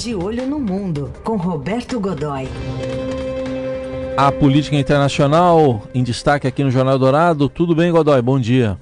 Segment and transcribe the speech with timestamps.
[0.00, 2.48] De Olho no Mundo, com Roberto Godoy.
[4.16, 7.50] A política internacional em destaque aqui no Jornal Dourado.
[7.50, 8.22] Tudo bem, Godoy?
[8.22, 8.78] Bom dia.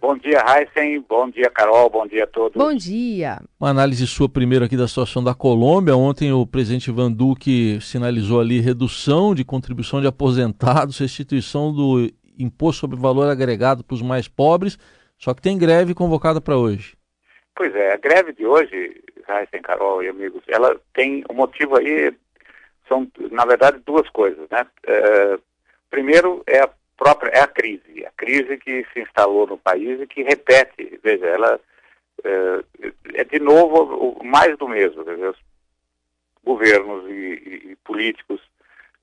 [0.00, 1.04] Bom dia, Heisen.
[1.06, 1.90] Bom dia, Carol.
[1.90, 2.56] Bom dia a todos.
[2.56, 3.42] Bom dia.
[3.60, 5.94] Uma análise sua primeiro aqui da situação da Colômbia.
[5.94, 12.80] Ontem o presidente Ivan Duque sinalizou ali redução de contribuição de aposentados, restituição do imposto
[12.80, 14.78] sobre valor agregado para os mais pobres.
[15.18, 16.94] Só que tem greve convocada para hoje.
[17.54, 22.14] Pois é, a greve de hoje, Heisen, Carol e amigos, ela tem um motivo aí,
[22.88, 24.66] são na verdade duas coisas, né?
[24.86, 25.38] É,
[25.90, 30.06] primeiro é a própria, é a crise, a crise que se instalou no país e
[30.06, 31.60] que repete, veja, ela
[32.24, 32.64] é,
[33.14, 35.38] é de novo mais do mesmo, dizer, os
[36.44, 38.40] governos e, e políticos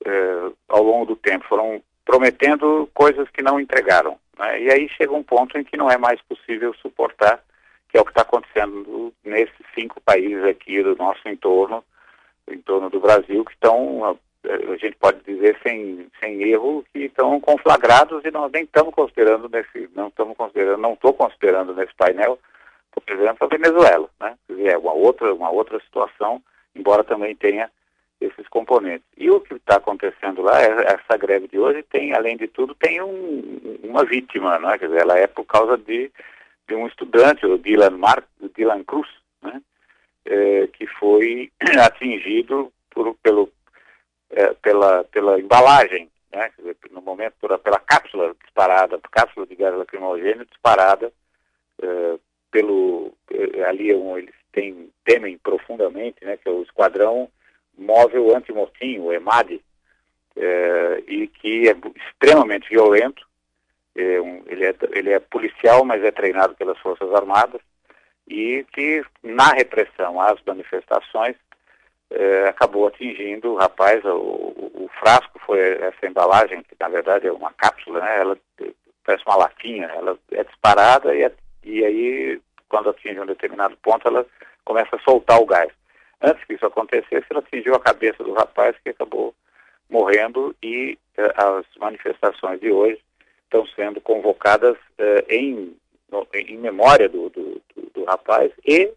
[0.04, 4.18] é, ao longo do tempo foram prometendo coisas que não entregaram.
[4.38, 4.62] Né?
[4.62, 7.42] E aí chega um ponto em que não é mais possível suportar,
[7.90, 11.84] que é o que está acontecendo nesses cinco países aqui do nosso entorno,
[12.48, 17.40] em torno do Brasil, que estão, a gente pode dizer sem, sem erro, que estão
[17.40, 22.38] conflagrados e nós nem estamos considerando nesse, não estamos considerando, não estou considerando nesse painel,
[22.92, 24.36] por exemplo, a Venezuela, né?
[24.64, 26.42] É uma outra, uma outra situação,
[26.74, 27.70] embora também tenha
[28.20, 29.06] esses componentes.
[29.16, 32.74] E o que está acontecendo lá, é, essa greve de hoje tem, além de tudo,
[32.74, 34.76] tem um, uma vítima, né?
[34.76, 36.10] Quer dizer, ela é por causa de,
[36.70, 38.24] de um estudante, o Dylan, Mar,
[38.56, 39.08] Dylan Cruz,
[39.42, 39.60] né?
[40.24, 41.50] É, que foi
[41.84, 43.50] atingido por, pelo,
[44.30, 46.50] é, pela, pela embalagem, né?
[46.92, 51.12] No momento, por, pela cápsula disparada, cápsula de gás lacrimogêneo disparada
[51.82, 52.18] é,
[52.52, 56.36] pelo, é, ali um, eles têm, temem profundamente, né?
[56.36, 57.28] Que é o esquadrão
[57.76, 59.60] móvel antimotim, o EMAD,
[60.36, 63.28] é, e que é extremamente violento.
[64.00, 67.60] É ele, é, ele é policial, mas é treinado pelas Forças Armadas,
[68.26, 71.36] e que na repressão às manifestações
[72.10, 77.32] é, acabou atingindo o rapaz, o, o, frasco foi essa embalagem, que na verdade é
[77.32, 78.20] uma cápsula, né?
[78.20, 78.38] ela
[79.04, 81.30] parece uma latinha, ela é disparada e,
[81.64, 84.24] e aí quando atinge um determinado ponto ela
[84.64, 85.72] começa a soltar o gás.
[86.22, 89.34] Antes que isso acontecesse, ela atingiu a cabeça do rapaz que acabou
[89.88, 93.00] morrendo e eh, as manifestações de hoje
[93.50, 95.76] estão sendo convocadas eh, em,
[96.10, 98.92] no, em memória do, do, do, do rapaz e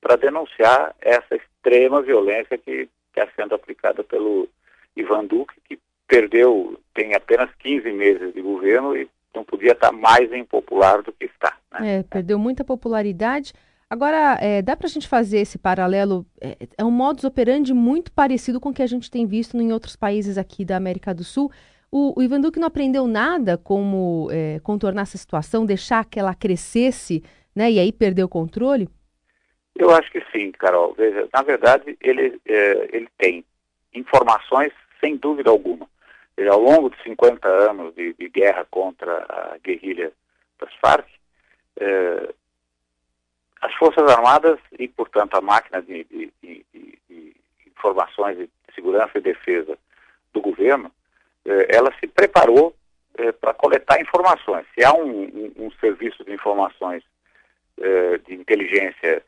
[0.00, 4.46] para denunciar essa extrema violência que está sendo aplicada pelo
[4.94, 10.30] Ivan Duque, que perdeu, tem apenas 15 meses de governo e não podia estar mais
[10.32, 11.56] impopular do que está.
[11.72, 12.00] Né?
[12.00, 13.54] É, perdeu muita popularidade.
[13.88, 16.26] Agora, é, dá para a gente fazer esse paralelo?
[16.40, 19.72] É, é, um modus operandi muito parecido com o que a gente tem visto em
[19.72, 21.50] outros países aqui da América do Sul.
[21.96, 26.34] O, o Ivan Duque não aprendeu nada como é, contornar essa situação, deixar que ela
[26.34, 27.22] crescesse
[27.54, 28.88] né, e aí perder o controle?
[29.76, 30.92] Eu acho que sim, Carol.
[30.94, 33.44] Veja, na verdade, ele, é, ele tem
[33.94, 35.88] informações sem dúvida alguma.
[36.36, 40.10] Ele, ao longo de 50 anos de, de guerra contra a guerrilha
[40.58, 41.06] das Farc,
[41.78, 42.34] é,
[43.62, 47.36] as Forças Armadas e, portanto, a máquina de, de, de,
[47.68, 49.78] informações de segurança e defesa
[50.32, 50.90] do governo,
[51.68, 52.74] ela se preparou
[53.18, 54.66] eh, para coletar informações.
[54.74, 57.02] Se há um, um, um serviço de informações
[57.80, 59.22] eh, de inteligência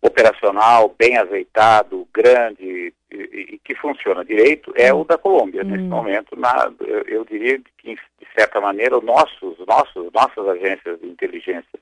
[0.00, 5.62] operacional, bem azeitado, grande e, e, que funciona direito, é o da Colômbia.
[5.62, 5.68] Hum.
[5.68, 6.72] Nesse momento, na,
[7.06, 11.78] eu diria que, de certa maneira, nossos, nossos, nossas agências de inteligência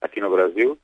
[0.00, 0.78] aqui no Brasil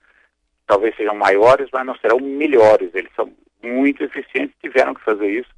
[0.71, 2.95] talvez sejam maiores, mas não serão melhores.
[2.95, 5.51] Eles são muito eficientes, tiveram que fazer isso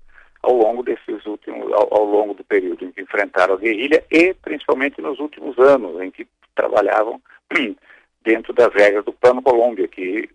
[0.42, 4.34] ao longo desses últimos, ao, ao, longo do período em que enfrentaram a guerrilha e
[4.34, 7.20] principalmente nos últimos anos em que trabalhavam
[8.22, 10.28] dentro das regras do Plano Colômbia, que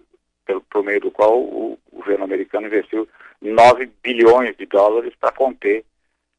[0.45, 3.07] pelo, por meio do qual o governo americano investiu
[3.41, 5.83] 9 bilhões de dólares para conter,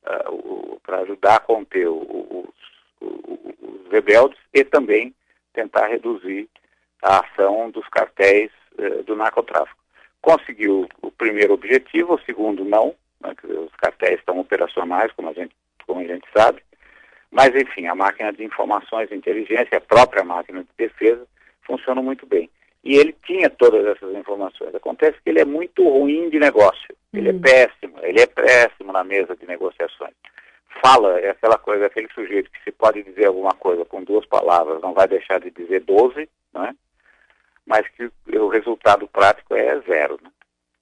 [0.04, 2.48] uh, para ajudar a conter os
[3.90, 5.14] rebeldes e também
[5.52, 6.48] tentar reduzir
[7.02, 9.78] a ação dos cartéis eh, do narcotráfico.
[10.20, 15.54] Conseguiu o primeiro objetivo, o segundo não, os cartéis estão operacionais, como a, gente,
[15.86, 16.62] como a gente sabe,
[17.30, 21.26] mas enfim, a máquina de informações e inteligência, a própria máquina de defesa,
[21.62, 22.48] funcionam muito bem.
[22.84, 24.74] E ele tinha todas essas informações.
[24.74, 26.94] Acontece que ele é muito ruim de negócio.
[27.12, 27.40] Ele é hum.
[27.40, 30.14] péssimo, ele é péssimo na mesa de negociações.
[30.82, 34.80] Fala, é aquela coisa, aquele sujeito que se pode dizer alguma coisa com duas palavras,
[34.80, 36.72] não vai deixar de dizer doze, não é?
[37.68, 40.18] mas que o resultado prático é zero.
[40.22, 40.30] Né?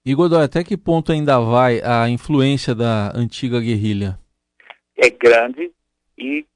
[0.06, 4.17] E Godoy, até que ponto ainda vai a influência da antiga guerrilha?
[4.97, 5.73] É grande
[6.17, 6.47] e,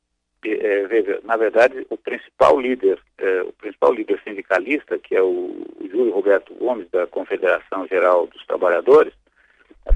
[0.44, 5.67] é, veja, na verdade, o principal líder, é, o principal líder sindicalista, que é o,
[5.91, 9.12] Júlio Roberto Gomes, da Confederação Geral dos Trabalhadores,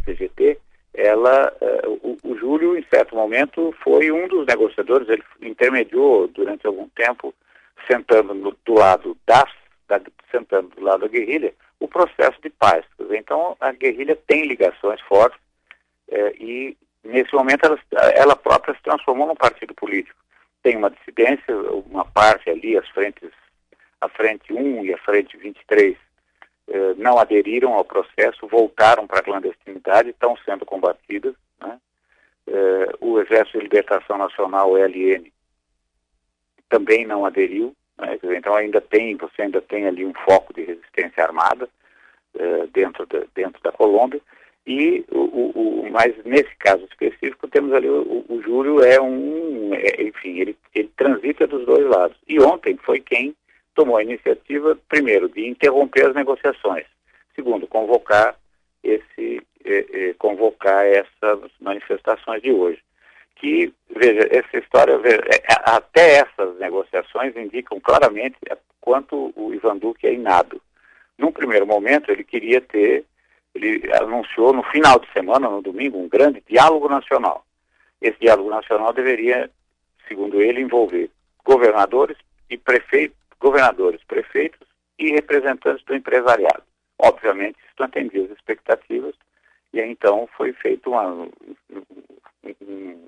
[0.05, 0.59] CGT,
[0.93, 6.67] ela, uh, o, o, Júlio, em certo momento, foi um dos negociadores, ele intermediou durante
[6.67, 7.33] algum tempo,
[7.89, 9.49] sentando no, do lado das,
[9.87, 10.01] da,
[10.33, 12.85] sentando do lado da guerrilha, o processo de paz.
[13.11, 15.39] Então, a guerrilha tem ligações fortes
[16.09, 17.79] uh, e, nesse momento, ela,
[18.15, 20.19] ela própria se transformou num partido político.
[20.63, 21.55] Tem uma dissidência,
[21.91, 23.31] uma parte ali, as frentes,
[24.01, 25.97] a frente 1 e a frente 23,
[26.67, 31.35] eh, não aderiram ao processo, voltaram para a clandestinidade, estão sendo combatidas.
[31.61, 31.79] Né?
[32.47, 35.31] Eh, o Exército de Libertação Nacional, o ELN,
[36.69, 37.75] também não aderiu.
[37.99, 38.19] Né?
[38.37, 41.69] Então ainda tem, você ainda tem ali um foco de resistência armada
[42.35, 44.21] eh, dentro, da, dentro da Colômbia.
[44.67, 49.73] E o, o, o, mas nesse caso específico temos ali o, o Júlio é um,
[49.73, 52.17] é, enfim, ele, ele transita dos dois lados.
[52.27, 53.33] E ontem foi quem
[53.77, 56.85] tomou a iniciativa, primeiro, de interromper as negociações,
[57.37, 58.35] segundo, convocar
[58.83, 62.81] esse eh, eh, convocar essas manifestações de hoje.
[63.37, 68.37] Que, veja, essa história, veja, é, até essas negociações indicam claramente
[68.81, 70.61] quanto o Ivan Duque é inado.
[71.17, 73.05] Num primeiro momento, ele queria ter,
[73.55, 77.45] ele anunciou no final de semana, no domingo, um grande diálogo nacional.
[78.01, 79.51] Esse diálogo nacional deveria,
[80.09, 81.11] segundo ele, envolver
[81.45, 82.17] governadores
[82.51, 84.67] e prefeitos governadores, prefeitos
[84.99, 86.63] e representantes do empresariado.
[86.99, 89.15] Obviamente, isso não atendia as expectativas
[89.73, 91.29] e então foi feita uma,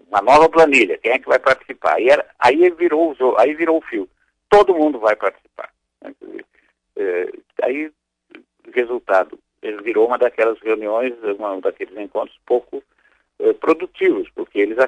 [0.08, 0.98] uma nova planilha.
[0.98, 2.00] Quem é que vai participar?
[2.00, 4.08] E era, aí virou aí virou o fio.
[4.50, 5.72] Todo mundo vai participar.
[6.02, 6.12] Né?
[6.96, 7.32] É,
[7.62, 7.90] aí,
[8.74, 9.38] resultado,
[9.82, 12.82] virou uma daquelas reuniões, um daqueles encontros pouco
[13.38, 14.78] é, produtivos, porque eles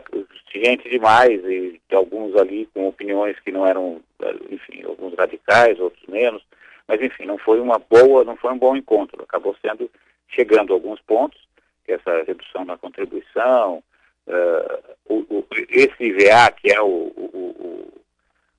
[0.55, 6.05] gente demais e alguns ali com opiniões que não eram, eh, enfim, alguns radicais, outros
[6.07, 6.43] menos,
[6.87, 9.23] mas enfim, não foi uma boa, não foi um bom encontro.
[9.23, 9.91] Acabou sendo
[10.29, 11.39] chegando a alguns pontos,
[11.85, 13.83] que essa redução na contribuição,
[14.27, 17.93] uh, o, o, esse IVA que é o, o,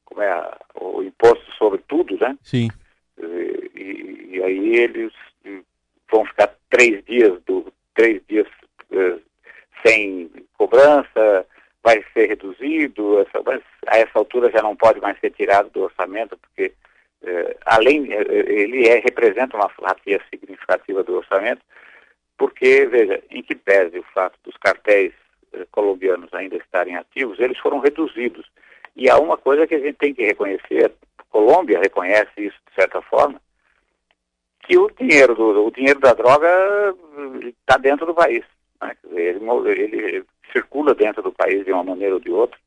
[0.05, 2.37] como é o imposto sobre tudo, né?
[2.43, 2.69] Sim.
[3.21, 5.13] E, e aí eles
[6.11, 8.47] vão ficar três dias do três dias
[8.91, 9.21] uh,
[9.85, 11.45] sem cobrança,
[11.83, 15.83] vai ser reduzido, essa, mas a essa altura já não pode mais ser tirado do
[15.83, 16.73] orçamento, porque
[17.21, 21.61] eh, além, eh, ele é, representa uma fatia significativa do orçamento,
[22.37, 25.13] porque, veja, em que pese o fato dos cartéis
[25.53, 28.45] eh, colombianos ainda estarem ativos, eles foram reduzidos.
[28.95, 32.75] E há uma coisa que a gente tem que reconhecer, a Colômbia reconhece isso de
[32.75, 33.41] certa forma,
[34.69, 36.47] que o dinheiro, do, o dinheiro da droga
[37.47, 38.45] está dentro do país.
[38.79, 38.95] Né?
[39.11, 39.39] Ele,
[39.71, 42.57] ele circula dentro do país de uma maneira ou de outra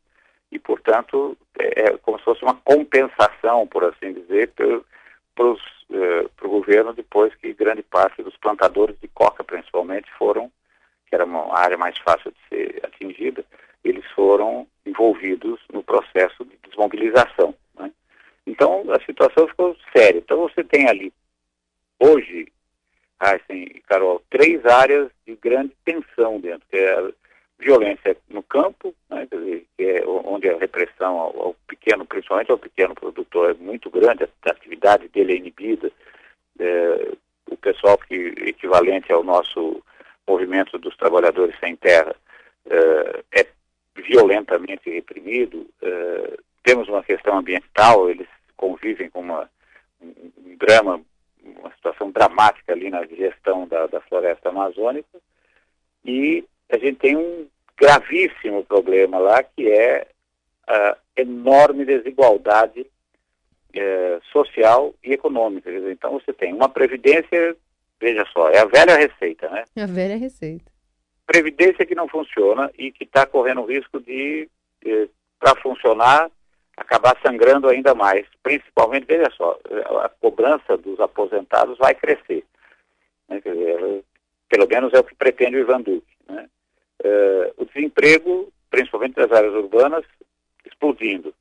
[0.50, 5.56] e, portanto, é, é como se fosse uma compensação, por assim dizer, para o
[5.92, 10.50] eh, governo depois que grande parte dos plantadores de coca, principalmente, foram,
[11.06, 13.44] que era uma área mais fácil de ser atingida,
[13.84, 17.54] eles foram envolvidos no processo de desmobilização.
[17.78, 17.92] Né?
[18.44, 20.18] Então, a situação ficou séria.
[20.18, 21.12] Então, você tem ali,
[22.02, 22.48] hoje,
[23.22, 27.10] Heisen e Carol, três áreas de grande tensão dentro, que é a
[27.58, 32.58] violência no campo, né, dizer, que é onde a repressão ao, ao, pequeno, principalmente ao
[32.58, 35.90] pequeno produtor, é muito grande, a, atividade dele é inibida.
[36.58, 37.12] É,
[37.48, 39.82] o pessoal que equivalente ao nosso
[40.26, 42.14] movimento dos trabalhadores sem terra
[42.66, 43.46] é, é
[43.94, 45.66] violentamente reprimido.
[45.80, 49.48] É, temos uma questão ambiental, eles convivem com uma,
[50.00, 51.00] um, um drama,
[51.44, 55.18] uma situação dramática ali na gestão da, da floresta amazônica.
[56.04, 57.46] E a gente tem um
[57.76, 60.06] gravíssimo problema lá, que é
[60.66, 62.86] a enorme desigualdade
[63.74, 65.70] é, social e econômica.
[65.90, 67.56] Então você tem uma previdência,
[68.00, 69.64] veja só, é a velha receita, né?
[69.76, 70.70] É a velha receita.
[71.26, 74.48] Previdência que não funciona e que está correndo o risco de,
[74.82, 75.08] de
[75.38, 76.30] para funcionar,
[76.82, 78.26] acabar sangrando ainda mais.
[78.42, 79.58] Principalmente, veja só,
[80.04, 82.44] a cobrança dos aposentados vai crescer.
[83.28, 83.40] Né?
[83.44, 84.04] Dizer,
[84.48, 86.14] pelo menos é o que pretende o Ivan Duque.
[86.28, 86.48] Né?
[87.04, 90.04] Uh, o desemprego, principalmente nas áreas urbanas,
[90.66, 91.34] explodindo.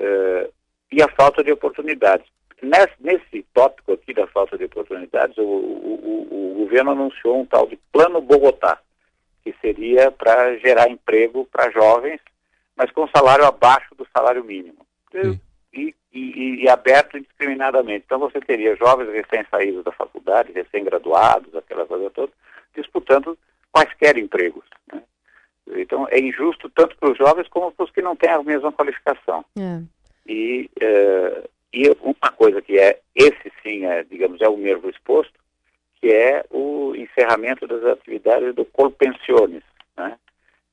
[0.00, 0.52] Uh,
[0.90, 2.26] e a falta de oportunidades.
[2.62, 7.46] Nesse, nesse tópico aqui da falta de oportunidades, o, o, o, o governo anunciou um
[7.46, 8.78] tal de Plano Bogotá,
[9.42, 12.20] que seria para gerar emprego para jovens,
[12.76, 14.86] mas com salário abaixo do salário mínimo.
[15.72, 18.04] E, e, e, aberto indiscriminadamente.
[18.04, 22.32] Então você teria jovens recém-saídos da faculdade, recém-graduados, aquela coisa toda,
[22.74, 23.38] disputando
[23.70, 24.64] quaisquer empregos.
[24.92, 25.02] Né?
[25.76, 28.72] Então, é injusto tanto para os jovens como para os que não têm a mesma
[28.72, 29.44] qualificação.
[29.58, 29.80] É.
[30.26, 35.32] E, uh, e uma coisa que é, esse sim, é, digamos, é o nervo exposto,
[36.00, 39.62] que é o, encerramento das atividades do Colpensiones,
[39.96, 40.18] né?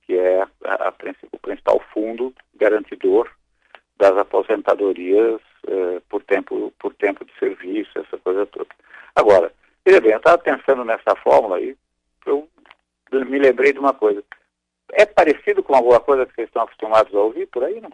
[0.10, 0.94] Que é a, a,
[1.32, 3.30] o principal fundo garantidor
[4.00, 8.70] das aposentadorias eh, por, tempo, por tempo de serviço, essa coisa toda.
[9.16, 9.54] Agora,
[9.86, 11.78] veja bem, eu estava pensando nessa fórmula e
[12.26, 12.50] eu
[13.12, 14.24] me lembrei de uma coisa.
[14.94, 17.92] É parecido com alguma coisa que vocês estão acostumados a ouvir por aí, não?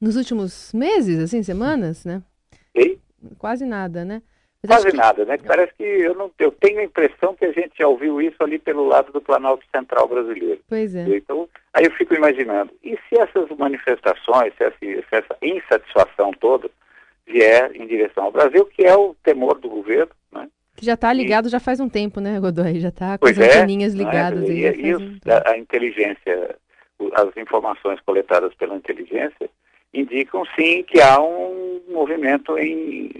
[0.00, 2.22] Nos últimos meses, assim, semanas, né?
[2.74, 2.98] E?
[3.36, 4.22] Quase nada, né?
[4.66, 4.96] Quase que...
[4.96, 5.38] nada, né?
[5.38, 8.58] Parece que eu, não, eu tenho a impressão que a gente já ouviu isso ali
[8.58, 10.60] pelo lado do Planalto Central brasileiro.
[10.68, 11.04] Pois é.
[11.16, 16.68] Então, aí eu fico imaginando, e se essas manifestações, se essa, se essa insatisfação toda
[17.24, 20.48] vier em direção ao Brasil, que é o temor do governo, né?
[20.76, 21.50] Que já está ligado e...
[21.50, 22.80] já faz um tempo, né, Godoy?
[22.80, 24.40] Já está com as é, anteninhas é, ligadas.
[24.40, 24.54] Né?
[24.54, 26.56] E, e um a, a inteligência,
[27.14, 29.48] as informações coletadas pela inteligência
[29.94, 33.10] indicam sim que há um movimento em,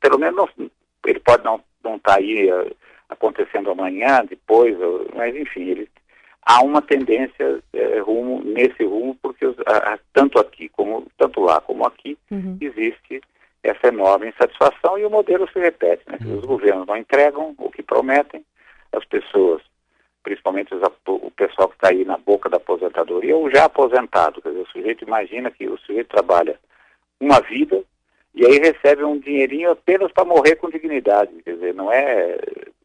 [0.00, 0.50] pelo menos
[1.06, 2.76] ele pode não não estar tá aí uh,
[3.08, 5.88] acontecendo amanhã, depois, uh, mas enfim, ele,
[6.42, 9.56] há uma tendência uh, rumo nesse rumo porque os,
[10.12, 12.58] tanto aqui como tanto lá como aqui uhum.
[12.60, 13.20] existe
[13.62, 16.02] essa enorme insatisfação e o modelo se repete.
[16.06, 16.18] Né?
[16.24, 16.38] Uhum.
[16.38, 18.44] Os governos não entregam o que prometem,
[18.92, 19.62] as pessoas,
[20.22, 24.48] principalmente os, o pessoal que está aí na boca da aposentadoria, ou já aposentado, quer
[24.48, 26.58] dizer, o sujeito imagina que o sujeito trabalha
[27.20, 27.82] uma vida
[28.34, 32.38] e aí recebe um dinheirinho apenas para morrer com dignidade, quer dizer, não é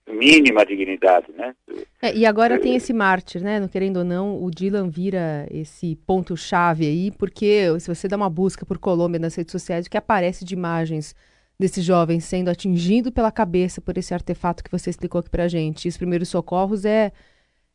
[0.08, 1.56] mínima dignidade, né?
[2.02, 3.60] É, e agora tem esse mártir, né?
[3.60, 8.30] Não querendo ou não, o Dylan vira esse ponto-chave aí, porque se você dá uma
[8.30, 11.16] busca por Colômbia nas redes sociais, o que aparece de imagens
[11.60, 15.86] desse jovem sendo atingido pela cabeça por esse artefato que você explicou aqui pra gente.
[15.86, 17.12] E os primeiros socorros é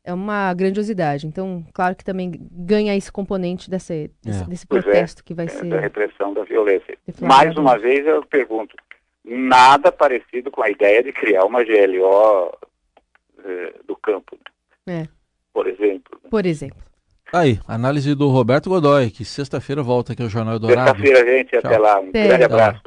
[0.04, 1.26] é uma grandiosidade.
[1.26, 4.46] Então, claro que também ganha esse componente desse, desse, é.
[4.46, 5.68] desse é, protesto é, que vai é, ser.
[5.68, 6.96] Da repressão da violência.
[7.20, 8.74] Mais uma vez eu pergunto:
[9.24, 12.52] nada parecido com a ideia de criar uma GLO
[13.44, 14.38] eh, do campo.
[14.86, 15.06] É.
[15.52, 16.18] Por exemplo.
[16.22, 16.30] Né?
[16.30, 16.78] Por exemplo.
[17.32, 20.98] Aí, análise do Roberto Godoy, que sexta-feira volta aqui ao Jornal Dourado.
[20.98, 21.50] Sexta-feira, gente.
[21.50, 21.60] Tchau.
[21.64, 22.00] Até lá.
[22.00, 22.82] Um grande abraço.